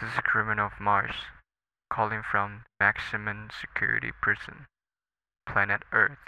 [0.00, 1.16] This is criminal of Mars,
[1.90, 4.66] calling from maximum security prison,
[5.44, 6.22] planet Earth.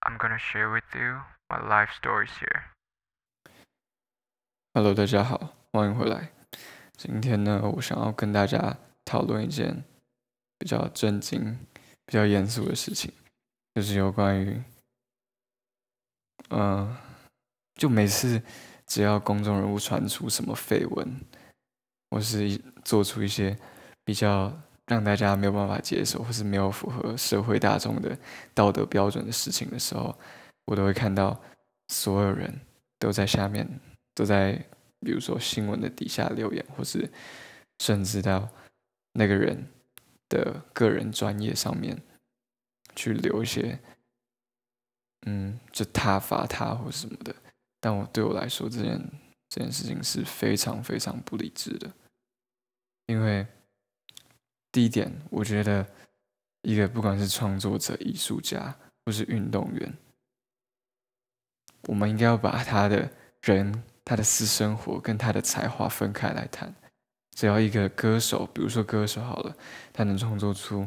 [0.00, 2.62] I'm gonna share with you my life stories here.
[4.72, 6.30] Hello，大家好，欢迎回来。
[6.96, 9.84] 今天呢，我想要跟大家讨论一件
[10.58, 11.66] 比较震惊、
[12.06, 13.12] 比较严肃的事情，
[13.74, 14.64] 就是有关于，
[16.48, 16.96] 嗯、
[17.74, 18.42] 就每次
[18.86, 21.20] 只要公众人物传出什么绯闻，
[22.14, 23.56] 或是做出一些
[24.04, 28.16] 比较让大家没有办法接受，或是没有符合社会大众的
[28.54, 30.16] 道德标准的事情的时候，
[30.66, 31.40] 我都会看到
[31.88, 32.60] 所有人
[33.00, 33.68] 都在下面，
[34.14, 34.52] 都在
[35.00, 37.10] 比如说新闻的底下留言，或是
[37.80, 38.48] 甚至到
[39.14, 39.66] 那个人
[40.28, 42.00] 的个人专业上面
[42.94, 43.80] 去留一些，
[45.26, 47.34] 嗯，就挞伐他或什么的。
[47.80, 49.10] 但我对我来说，这件
[49.48, 51.90] 这件事情是非常非常不理智的，
[53.06, 53.46] 因为
[54.72, 55.86] 第一点，我觉得
[56.62, 58.74] 一个不管是创作者、艺术家
[59.04, 59.94] 或是运动员，
[61.82, 63.10] 我们应该要把他的
[63.42, 66.74] 人、他的私生活跟他的才华分开来谈。
[67.36, 69.56] 只要一个歌手，比如说歌手好了，
[69.92, 70.86] 他能创作出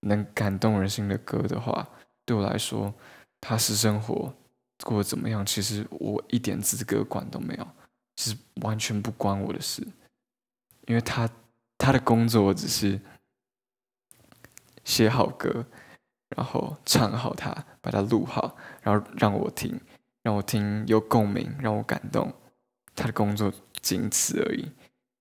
[0.00, 1.86] 能感动人心的歌的话，
[2.24, 2.92] 对我来说，
[3.40, 4.34] 他私生活
[4.82, 7.68] 过得怎么样，其实我一点资格管都没有，
[8.16, 9.86] 是完全不关我的事，
[10.88, 11.28] 因为他
[11.76, 13.00] 他的工作只是
[14.84, 15.66] 写好歌，
[16.30, 19.78] 然后唱好它，把它录好，然后让我听，
[20.22, 22.32] 让我听有共鸣，让我感动。
[22.96, 24.72] 他的工作仅此而已。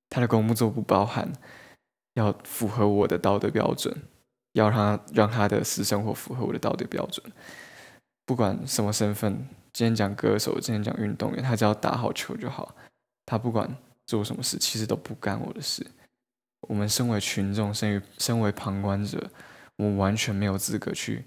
[0.09, 1.31] 他的工作不包含
[2.13, 3.93] 要符合我的道德标准，
[4.53, 7.29] 要他让他的私生活符合我的道德标准。
[8.25, 12.73] 不管什么身份，今天讲歌手，今天讲运动员，他只要打好球就好。
[13.25, 15.85] 他不管做什么事，其实都不干我的事。
[16.61, 19.29] 我们身为群众，身为身为旁观者，
[19.75, 21.23] 我们完全没有资格去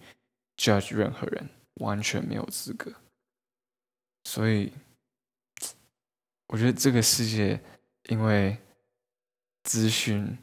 [0.56, 2.92] judge 任何人，完全没有资格。
[4.24, 4.72] 所以，
[6.48, 7.60] 我觉得这个世界
[8.08, 8.58] 因为
[9.64, 10.36] 资讯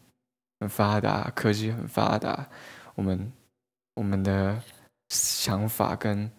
[0.60, 2.50] 很发达，科技很发达，
[2.96, 3.32] 我们
[3.96, 4.64] 我们的
[5.10, 6.32] 想法跟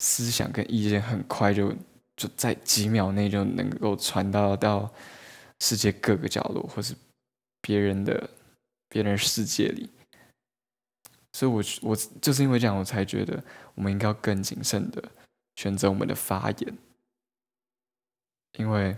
[0.00, 1.74] 思想跟意见很快就
[2.20, 4.92] 就在几秒内就能够传到到
[5.60, 6.94] 世界各个角落，或是
[7.62, 8.28] 别人的
[8.90, 9.88] 别人世界里。
[11.32, 13.42] 所以我，我就是因为这样，我才觉得
[13.74, 15.02] 我们应该要更谨慎的
[15.56, 16.78] 选择我们的发言，
[18.58, 18.94] 因为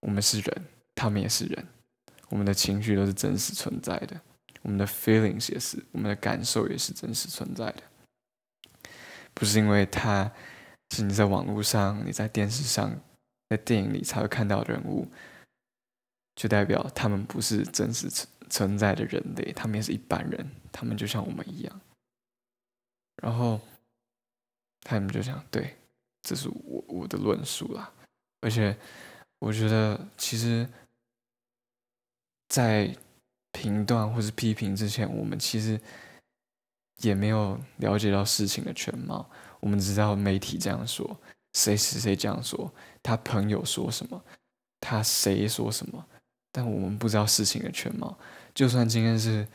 [0.00, 0.64] 我们是人，
[0.94, 1.66] 他们也是人，
[2.30, 4.18] 我们的情绪都是真实存在的，
[4.62, 7.82] 我们的 feelings 也是，我们的感受也是真实存在的，
[9.34, 10.32] 不是因为他
[10.90, 13.00] 是你在网络上、你在电视上、
[13.48, 15.08] 在电影里才会看到的人物，
[16.34, 21.80] 就代表他们不是真实存存在的人类，他们也是一般人，他们就像我们一样。
[23.22, 23.60] 然后
[24.82, 25.76] 他们就想，对，
[26.22, 27.92] 这是我我的论述啦。
[28.40, 28.76] 而且
[29.38, 30.68] 我觉得，其实，
[32.48, 32.94] 在
[33.52, 35.80] 评断或是批评之前，我们其实
[36.98, 39.28] 也没有了解到事情的全貌。
[39.60, 41.18] 我们知道媒体这样说，
[41.54, 42.72] 谁谁谁这样说，
[43.02, 44.22] 他朋友说什么，
[44.80, 46.06] 他谁说什么，
[46.52, 48.18] 但我们不知道事情的全貌。
[48.54, 49.46] 就算今天是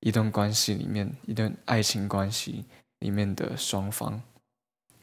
[0.00, 2.64] 一段关系里面，一段爱情关系
[3.00, 4.22] 里面的双方，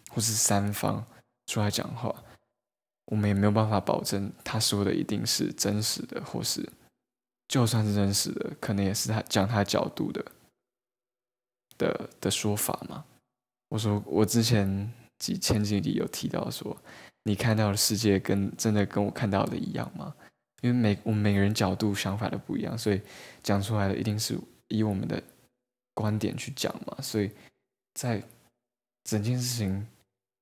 [0.09, 1.05] 或是三方
[1.45, 2.23] 出来讲话，
[3.05, 6.67] 我们也没有办法保证他说的一定是真实的，或是
[7.47, 10.25] 就算是真实的，可能也是他讲他角度的
[11.77, 13.05] 的的说法嘛。
[13.69, 16.75] 我说我之前几前几集有提到说，
[17.23, 20.15] 你看到的世界跟真的跟我看到的一样吗？
[20.61, 23.01] 因为每我们每个人角度想法都不一样，所以
[23.43, 24.39] 讲出来的一定是
[24.69, 25.21] 以我们的
[25.93, 26.97] 观点去讲嘛。
[27.01, 27.29] 所以
[27.93, 28.23] 在
[29.03, 29.87] 整件事情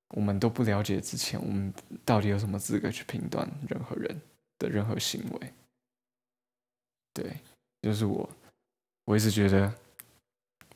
[0.09, 1.74] 我们都不了解之前，我们
[2.06, 4.22] 到底有什么资格去评断任何人
[4.58, 5.53] 的任何行为？
[7.14, 7.38] 对，
[7.82, 8.29] 就是我，
[9.05, 9.73] 我一直觉得，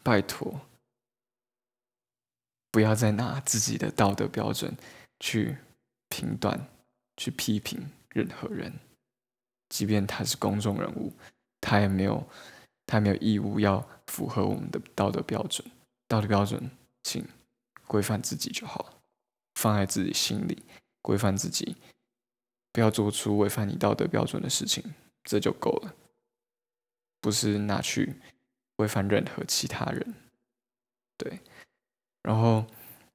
[0.03, 0.59] 拜托，
[2.71, 4.75] 不要再拿自己的道德标准
[5.19, 5.57] 去
[6.09, 6.67] 评断、
[7.17, 8.73] 去批评任何人。
[9.69, 11.13] 即便他是公众人物，
[11.61, 12.27] 他也没有，
[12.85, 15.65] 他没有义务要符合我们的道德标准。
[16.07, 16.71] 道德标准，
[17.03, 17.23] 请
[17.85, 19.01] 规范自己就好，
[19.55, 20.63] 放在自己心里，
[21.01, 21.75] 规范自己，
[22.71, 24.83] 不要做出违反你道德标准的事情，
[25.23, 25.95] 这就够了。
[27.21, 28.15] 不是拿去
[28.77, 30.15] 违反任何其他人。
[31.17, 31.39] 对，
[32.23, 32.65] 然后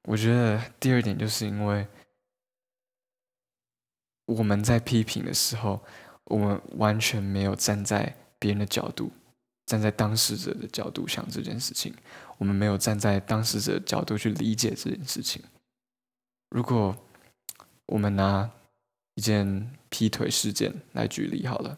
[0.03, 1.87] 我觉得第二点就是因为
[4.25, 5.83] 我们在批评的时候。
[6.27, 9.11] 我们完全没有站在别人的角度，
[9.67, 11.93] 站在当事者的角度想这件事情，
[12.39, 15.43] 我们没有站在当事者的角度去理解这件事情。
[16.49, 16.97] 如果
[17.85, 18.49] 我们拿
[19.13, 21.77] 一件劈腿事件来举例好了，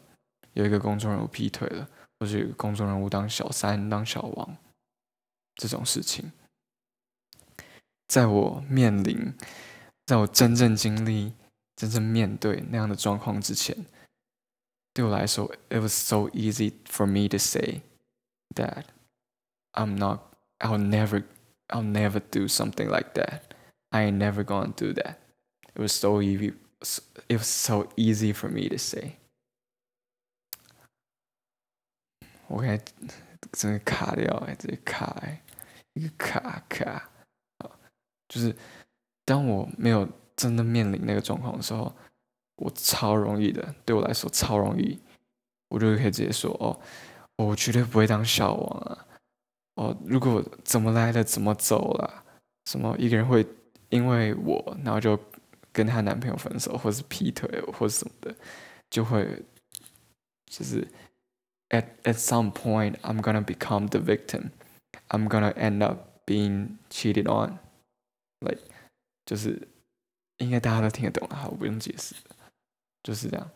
[0.54, 1.86] 有一个公众人物劈腿了，
[2.18, 4.56] 或者有一个公众人物当小三、当小王，
[5.56, 6.32] 这种事情，
[8.07, 9.33] 在我面临，
[10.05, 11.33] 在我真正经历、
[11.75, 13.85] 真正面对那样的状况之前，
[14.93, 17.81] 对我来说，it was so easy for me to say
[18.55, 18.85] that
[19.71, 20.19] I'm not,
[20.59, 21.23] I'll never,
[21.69, 23.41] I'll never do something like that.
[23.89, 25.17] I ain't never gonna do that.
[25.73, 26.53] It was so easy.
[27.27, 29.17] It was so easy for me to say.
[32.47, 32.85] 我感觉
[33.51, 35.41] 真的卡掉哎，这卡哎，
[35.93, 37.09] 一个卡卡啊，
[38.28, 38.54] 就是
[39.24, 41.92] 当我没有真的面临那个状况的时候，
[42.56, 44.98] 我超容易的，对我来说超容易，
[45.68, 46.78] 我就可以直接说哦，
[47.36, 49.06] 我绝对不会当小王啊，
[49.74, 52.24] 哦，如果怎么来的怎么走了，
[52.66, 53.46] 什么一个人会
[53.88, 55.18] 因为我然后就
[55.72, 58.34] 跟她男朋友分手，或是劈腿，或者什么的，
[58.90, 59.42] 就会
[60.46, 60.86] 就是。
[61.70, 64.52] at at some point I'm gonna become the victim.
[65.10, 67.58] I'm gonna end up being cheated on.
[68.40, 68.62] Like
[69.26, 69.68] 就是
[70.38, 72.14] 应该大家都听得懂了，我不用解释，
[73.02, 73.50] 就是这样。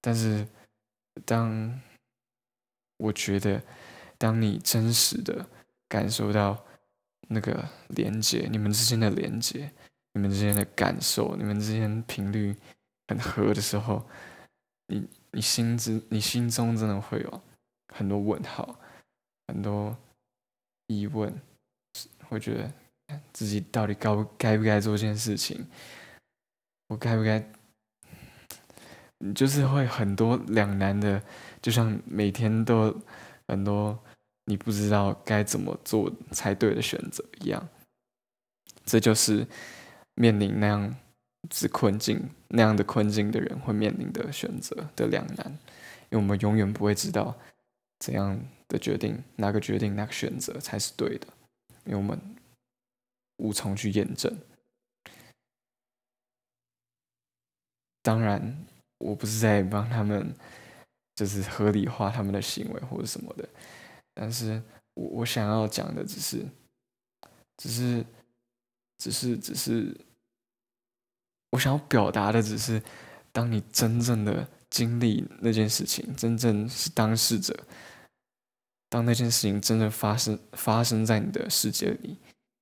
[0.00, 0.46] 但是
[1.24, 1.80] 当
[2.98, 3.62] 我觉得，
[4.16, 5.46] 当你真实的
[5.88, 6.64] 感受到
[7.28, 9.72] 那个连接，你们之间的连接，
[10.12, 12.56] 你们之间的感受，你们之间频率
[13.08, 14.08] 很合的时候，
[14.86, 15.08] 你。
[15.30, 17.42] 你心之，你心中真的会有
[17.94, 18.80] 很多问号，
[19.46, 19.94] 很多
[20.86, 21.38] 疑问，
[22.30, 22.72] 会觉得
[23.32, 25.66] 自己到底该不该不该做这件事情，
[26.88, 27.44] 我该不该？
[29.34, 31.22] 就是会很多两难的，
[31.60, 32.94] 就像每天都
[33.46, 33.98] 很多
[34.44, 37.68] 你不知道该怎么做才对的选择一样，
[38.84, 39.46] 这就是
[40.14, 40.96] 面临那样。
[41.50, 45.46] 子困境那样的困境的人会面临的选择的两难，
[46.10, 47.34] 因为我们永远不会知道
[48.00, 51.28] 怎样的决定，哪个决定，哪个选择才是对的，
[51.84, 52.20] 因为我们
[53.38, 54.38] 无从去验证。
[58.02, 58.66] 当然，
[58.98, 60.34] 我不是在帮他们，
[61.16, 63.48] 就是合理化他们的行为或者什么的，
[64.14, 64.62] 但是
[64.94, 66.46] 我我想要讲的只是，
[67.56, 68.06] 只是，
[68.98, 69.96] 只是，只是。
[71.52, 72.82] 我想要表达的只是，
[73.32, 77.58] 当你真正的经历那件事情，真正是当事者，
[78.90, 82.18] 当那件事情真正发生发生在你的世界里，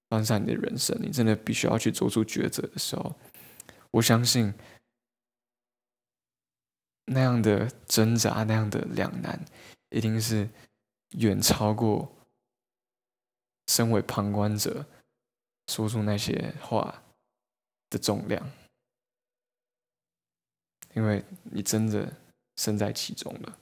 [0.08, 3.14] 发生在你的人生，你真的必须要去做出抉择的时候，
[3.90, 4.52] 我相信
[7.06, 9.44] 那样的挣扎，那样的两难，
[9.90, 10.48] 一定是
[11.18, 12.12] 远超过
[13.68, 14.84] 身为旁观者
[15.68, 17.02] 说出那些话
[17.90, 18.50] 的重量。
[20.94, 22.10] 因为你真的
[22.56, 23.58] 身在其中了，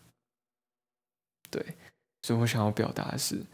[1.50, 1.76] 对，
[2.22, 3.44] 所以我想要表达的是，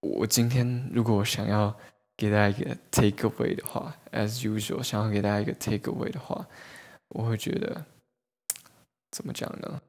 [0.00, 1.74] 我今天如果想要
[2.16, 6.46] 给大家一个 take away 的话，as usual，想要给大家一个 take away 的话，
[7.08, 7.84] 我会觉得
[9.10, 9.80] 怎么讲呢？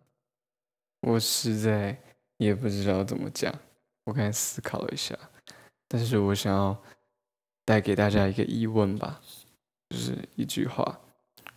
[1.02, 1.98] 我实在
[2.38, 3.54] 也不知道怎么讲，
[4.06, 5.18] 我刚才思考了一下，
[5.88, 6.82] 但是我想要
[7.66, 9.22] 带给大家一个疑问吧，
[9.90, 11.00] 就是一句话：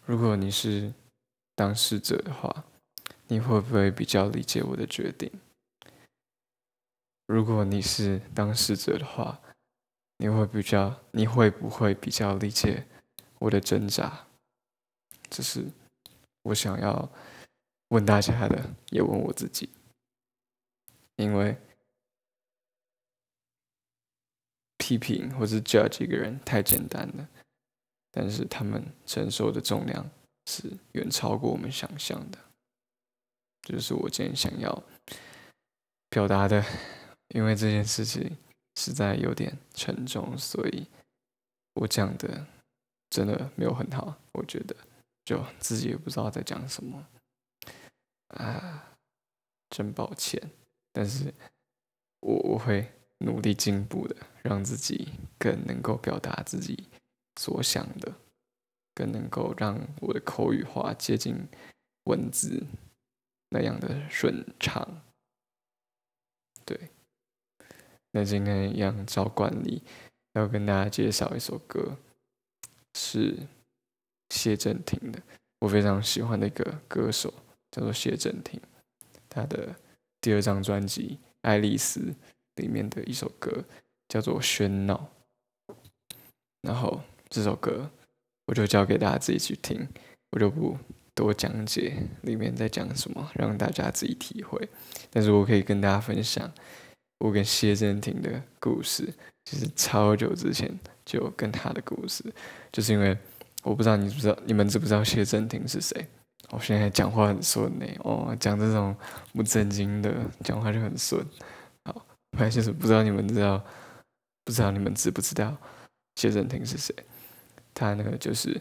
[0.04, 0.92] 如果你是。
[1.56, 2.64] 当事者的话，
[3.28, 5.30] 你会不会比较理解我的决定？
[7.26, 9.40] 如果你是当事者的话，
[10.18, 12.86] 你会比较，你会不会比较理解
[13.38, 14.26] 我的挣扎？
[15.30, 15.66] 这是
[16.42, 17.10] 我想要
[17.88, 19.68] 问大家的，也问我自己。
[21.16, 21.56] 因为
[24.78, 27.28] 批评或是 judge 一个人太简单了，
[28.10, 30.10] 但是他们承受的重量。
[30.46, 32.38] 是远超过我们想象的，
[33.62, 34.82] 这就是我今天想要
[36.10, 36.62] 表达的。
[37.34, 38.36] 因为这件事情
[38.76, 40.86] 实在有点沉重，所以
[41.74, 42.46] 我讲的
[43.10, 44.16] 真的没有很好。
[44.32, 44.76] 我觉得
[45.24, 47.04] 就自己也不知道在讲什么
[48.28, 48.96] 啊，
[49.68, 50.40] 真抱歉。
[50.92, 51.34] 但是
[52.20, 52.88] 我我会
[53.18, 56.88] 努力进步的，让自己更能够表达自己
[57.36, 58.12] 所想的。
[58.96, 61.48] 更能够让我的口语化接近
[62.04, 62.64] 文字
[63.48, 65.02] 那样的顺畅。
[66.64, 66.90] 对，
[68.16, 69.82] 那今天一样照惯例，
[70.34, 71.96] 要跟大家介绍一首歌，
[72.94, 73.36] 是
[74.30, 75.20] 谢震廷的，
[75.58, 77.34] 我非常喜欢的一个歌手，
[77.72, 78.60] 叫做谢震廷，
[79.28, 79.74] 他的
[80.20, 82.00] 第二张专辑《爱丽丝》
[82.54, 83.64] 里面的一首歌
[84.08, 85.08] 叫做《喧闹》，
[86.62, 87.90] 然后这首歌
[88.46, 89.88] 我就交给大家自己去听，
[90.30, 90.78] 我就不
[91.16, 94.68] 多讲解里面在讲什么，让大家自己体会。
[95.10, 96.52] 但是我可以跟大家分享
[97.18, 99.12] 我跟谢震廷的故事，
[99.44, 102.24] 其实超久之前就跟他的故事，
[102.72, 103.16] 就是因为
[103.62, 106.06] 我不知道你知不知道，你们知不知道谢震廷是谁？
[106.50, 108.94] 我现在讲话很顺呢，哦，讲这种
[109.32, 111.24] 不正经的讲话就很顺。
[111.84, 113.64] 好，反正就是不知道你们知道，
[114.44, 115.56] 不知道你们知不知道
[116.16, 116.94] 谢震廷是谁？
[117.72, 118.60] 他那个就是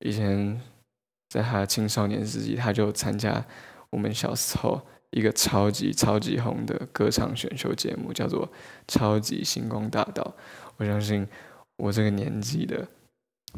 [0.00, 0.60] 以前
[1.30, 3.44] 在他青少年时期，他就参加
[3.88, 8.46] 我们小时候一个超级超级红的歌唱选秀节目，叫做
[8.86, 10.22] 《超级星光大道》。
[10.76, 11.26] 我相信
[11.76, 12.86] 我这个年纪的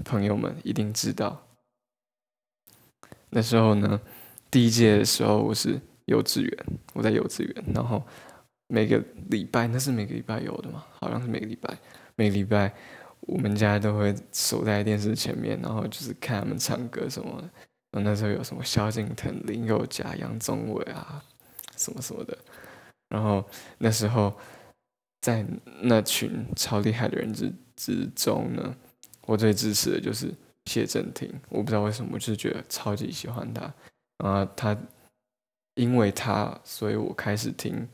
[0.05, 1.47] 朋友们一定知道。
[3.31, 4.01] 那时候呢，
[4.51, 8.03] 第一届的时候我是幼稚园，我在幼稚园，然后
[8.67, 11.77] 每个礼拜那是每个礼拜有的嘛，好像是每个礼拜，
[12.17, 12.75] 每个礼拜
[13.21, 17.51] 我们家都会守在电视前面，然后就是看他们唱歌什么的。
[17.93, 21.23] 然后那时候有什么萧敬腾、林宥嘉、杨宗纬啊，
[21.83, 22.37] 什么什么的。
[23.09, 23.45] 然后
[23.79, 24.33] 那时候
[25.21, 25.47] 在
[25.81, 28.77] 那群超厉害的人之之中呢，
[29.27, 30.33] 我最支持的就是。
[30.67, 33.75] 谢震廷，我不知道为什么，我就是觉得超级喜欢他。
[34.19, 34.79] 啊，他
[35.75, 37.75] 因为他，所以我开始听《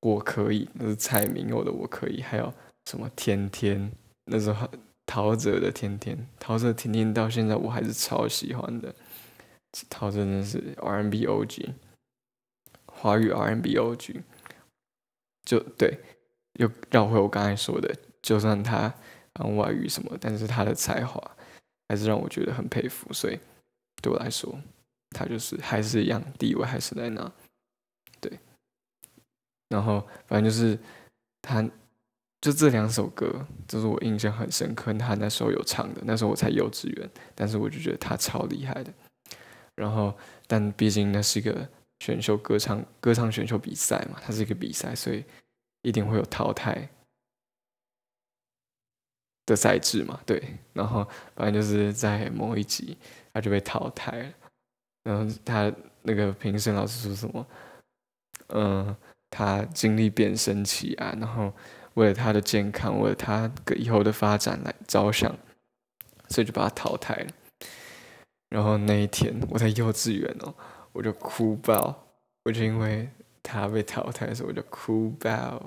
[0.00, 2.50] 我可以》，那是蔡明佑的《我可以》，还有
[2.86, 3.78] 什么《天天》，
[4.24, 4.66] 那时候
[5.04, 8.94] 陶喆的《天天》，陶喆《天天》到现在我还是超喜欢的。
[9.90, 11.68] 陶喆真的是 R&B OG，
[13.04, 14.22] 华语 R&B OG，
[15.44, 16.00] 就对，
[16.54, 18.94] 又绕回我刚才说的，就算他
[19.34, 21.20] 嗯外语什么，但是他的才华。
[21.86, 23.38] 还是让我觉得很佩服，所以
[24.00, 24.58] 对我来说，
[25.10, 27.30] 他就是还是一样地位还是在那，
[28.22, 28.38] 对。
[29.68, 30.78] 然后反正就是
[31.42, 31.62] 他，
[32.40, 34.94] 就这两首歌，就是我印象很深刻。
[34.94, 38.90] 他那时候有唱的，那时候我才幼稚园，但是我就觉得他超厉害的。
[39.74, 41.68] 然后，但毕竟那是一个
[42.00, 45.24] 选秀歌唱歌唱选秀比赛嘛，它是一个比赛，所以
[45.82, 46.88] 一定会有淘汰。
[49.46, 52.96] 的赛制嘛，对，然后反正就是在某一集
[53.30, 54.32] 他就被淘汰了，
[55.02, 55.70] 然后他
[56.00, 57.46] 那个评审老师说什么，
[58.46, 58.96] 嗯，
[59.28, 61.52] 他经历变声期啊，然后
[61.92, 65.36] 为了他的健康，为了他以后的发展来着想，
[66.30, 67.26] 所以就把他淘汰了。
[68.48, 70.54] 然后那一天我在幼稚园哦，
[70.94, 72.06] 我就哭爆，
[72.44, 73.06] 我就因为
[73.42, 75.62] 他被淘汰的时候我就哭爆。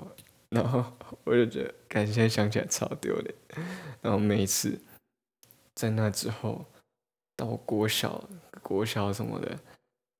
[0.50, 0.82] 然后
[1.24, 3.34] 我就觉得，感现在想起来超丢脸。
[4.00, 4.80] 然后每一次
[5.74, 6.64] 在那之后，
[7.36, 8.26] 到国小、
[8.62, 9.58] 国小什么的，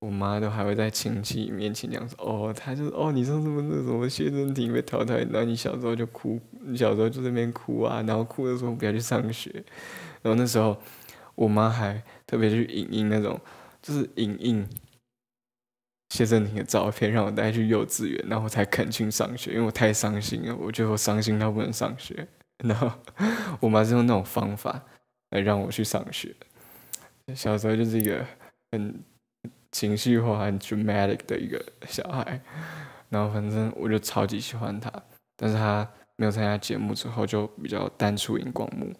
[0.01, 9.51] 我妈都还会在亲戚面前讲说：“哦，他就是哦，你说什么那什么谢振廷被淘汰，然后你小时候就哭，你小时候就在那边哭啊，然后哭的时候不要去上学。”
[10.21, 10.79] 然后那时候
[11.33, 13.41] 我妈还特别去影印那种，
[13.81, 14.63] 就是影印。
[16.09, 20.55] 谢振廷的照片让我带去幼稚园，然后我才肯去上学，因为我太伤心了。
[20.55, 22.27] 我觉得我伤心到不能上学，
[22.63, 22.91] 然后
[23.59, 24.83] 我妈是用那种方法
[25.29, 26.35] 来让我去上学。
[27.35, 28.25] 小时候就是一个
[28.71, 29.03] 很
[29.71, 32.41] 情绪化、很 dramatic 的一个小孩，
[33.09, 34.91] 然后反正我就超级喜欢他。
[35.37, 38.91] 但是他没有参加节目之后，就比较淡出荧光幕。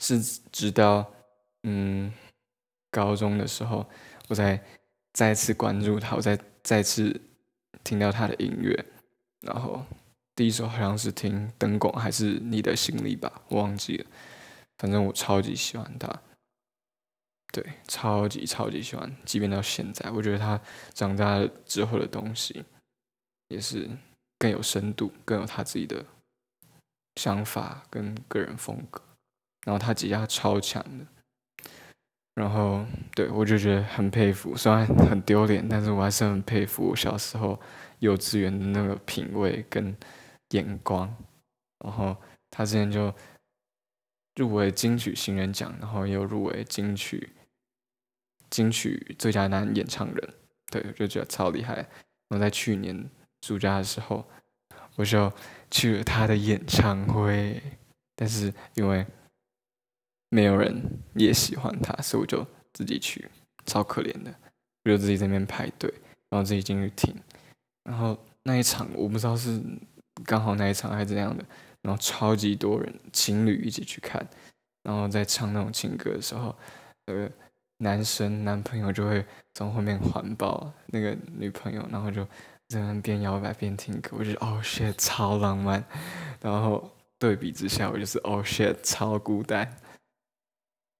[0.00, 0.20] 是
[0.50, 1.08] 直到
[1.62, 2.12] 嗯
[2.90, 3.88] 高中的时候，
[4.28, 4.60] 我才。
[5.14, 7.18] 再次关注他，我再再次
[7.82, 8.84] 听到他的音乐，
[9.40, 9.86] 然后
[10.34, 14.06] 第一首好像是听《灯光》还是《你的心里》吧，我忘记了。
[14.76, 16.12] 反正我超级喜欢他，
[17.52, 19.16] 对，超级超级喜欢。
[19.24, 20.60] 即便到现在，我觉得他
[20.92, 22.64] 长大之后的东西
[23.48, 23.88] 也是
[24.36, 26.04] 更有深度，更有他自己的
[27.14, 29.00] 想法跟个人风格。
[29.64, 31.06] 然后他吉他超强的。
[32.34, 37.60] 然后，对我就觉得很佩服，虽然很丢脸，但是我还是很佩服我小时候
[38.00, 39.96] 幼稚园的那个品味跟
[40.50, 41.14] 眼光。
[41.78, 42.16] 然后
[42.50, 43.14] 他之前就
[44.34, 47.30] 入围金曲新人奖，然后又入围金曲
[48.50, 50.34] 金曲最佳男演唱人，
[50.72, 51.76] 对，就觉得超厉害。
[51.76, 51.86] 然
[52.30, 53.08] 后在去年
[53.42, 54.28] 暑假的时候，
[54.96, 55.32] 我就
[55.70, 57.62] 去了他的演唱会，
[58.16, 59.06] 但是因为。
[60.34, 60.82] 没有人
[61.14, 63.24] 也喜欢他，所以我就自己去，
[63.66, 64.34] 超可怜的，
[64.82, 65.88] 我就自己在那边排队，
[66.28, 67.14] 然后自己进去听，
[67.84, 69.62] 然后那一场我不知道是
[70.24, 71.44] 刚好那一场还是怎样的，
[71.82, 74.26] 然后超级多人情侣一起去看，
[74.82, 76.52] 然后在唱那种情歌的时候，
[77.06, 77.30] 呃，
[77.78, 79.24] 男生男朋友就会
[79.54, 82.26] 从后面环抱那个女朋友，然后就
[82.70, 85.84] 在那边摇摆边听歌，我觉得哦 shit 超浪漫。
[86.40, 89.76] 然后对比之下，我就是哦 shit 超孤单。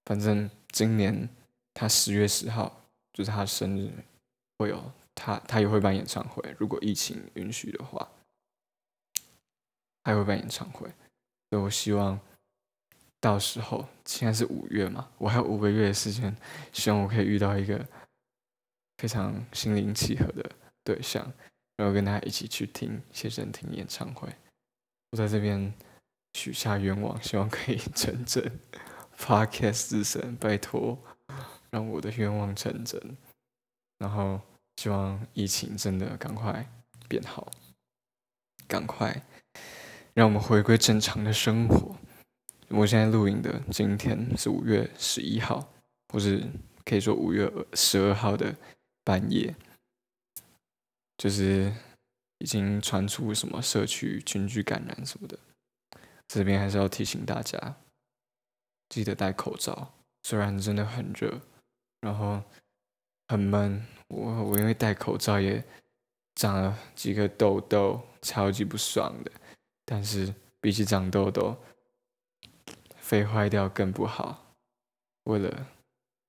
[0.04, 1.28] 反正今年
[1.72, 3.90] 他十月十号就是他生日，
[4.58, 8.08] 会有他他也会办演唱会，如果疫情允许的话，
[10.02, 10.88] 他会办演唱会。
[11.50, 12.20] 所以我希望。
[13.20, 16.36] 到时候现在是五月嘛，我还有五个月的时间，
[16.74, 17.82] 希望我可以遇到一个
[18.98, 20.50] 非常心灵契合的
[20.84, 21.32] 对象，
[21.78, 24.28] 然后跟他一起去听谢震廷演唱会。
[25.10, 25.72] 我在这边
[26.34, 28.60] 许下愿望，希望可以 成真。
[29.18, 30.98] Podcast 之神，拜托
[31.70, 33.16] 让我的愿望成真。
[33.98, 34.40] 然后
[34.76, 36.68] 希望疫情真的赶快
[37.08, 37.50] 变好，
[38.66, 39.24] 赶快
[40.12, 41.96] 让我们回归正常的生活。
[42.68, 45.72] 我现在录影的今天是五月十一号，
[46.08, 46.42] 或是
[46.84, 48.54] 可以说五月十二号的
[49.04, 49.54] 半夜，
[51.16, 51.72] 就是
[52.38, 55.38] 已经传出什么社区群聚感染什么的，
[56.26, 57.76] 这边还是要提醒大家，
[58.94, 59.92] 记得戴口罩。
[60.22, 61.40] 虽然真的很热，
[62.00, 62.40] 然后
[63.26, 65.62] 很闷，我我因为戴口罩也
[66.36, 69.32] 长了几个痘痘，超级不爽的。
[69.84, 71.56] 但是比起长痘痘，
[72.96, 74.54] 肺坏掉更不好。
[75.24, 75.66] 为了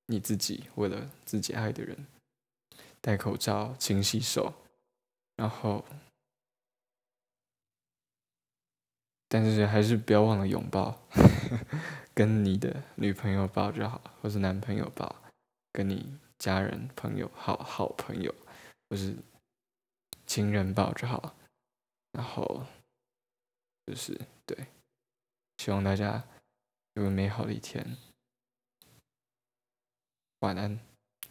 [0.08, 2.08] 你自己，为了自己爱的人，
[3.00, 4.52] 戴口罩、勤洗手，
[5.36, 5.86] 然后，
[9.28, 11.08] 但是还是不要忘了拥抱，
[12.16, 15.16] 跟你的女朋友抱就好，或是男朋友抱，
[15.72, 18.34] 跟你家人、朋友、好好朋友，
[18.90, 19.16] 或是
[20.26, 21.36] 亲人抱就好。
[22.14, 22.66] 然后，
[23.86, 24.66] 就是对，
[25.58, 26.24] 希望大家。
[26.98, 27.98] 有个美好的一天，
[30.40, 30.80] 晚安。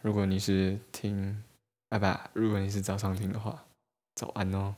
[0.03, 1.43] 如果你是听，
[1.89, 3.65] 啊不，如果你是早上听的话，
[4.15, 4.77] 早安哦。